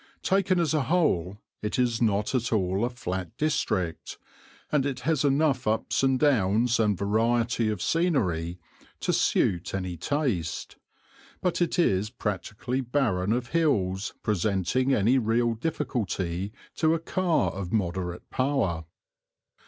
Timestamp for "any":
9.75-9.97, 14.91-15.19